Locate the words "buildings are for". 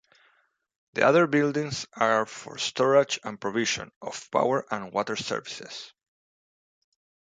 1.27-2.57